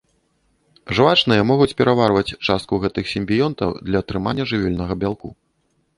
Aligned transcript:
Жвачныя 0.99 1.41
могуць 1.51 1.75
пераварваць 1.81 2.35
частку 2.47 2.73
гэтых 2.85 3.05
сімбіёнтаў 3.15 3.69
для 3.91 3.97
атрымання 4.07 4.43
жывёльнага 4.53 4.93
бялку. 5.05 5.27